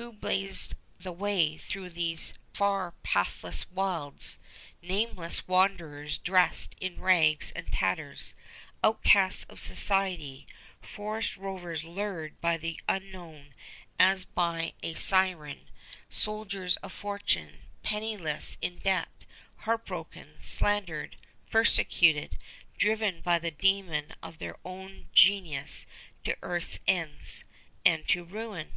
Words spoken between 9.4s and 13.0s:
of society, forest rovers lured by the